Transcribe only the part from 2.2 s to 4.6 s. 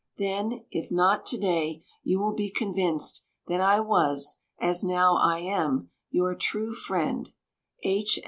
be convinced that I was